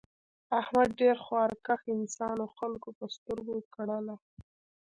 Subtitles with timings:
[0.59, 4.15] احمد ډېر خواریکښ انسان و خلکو په سترگو کړلا.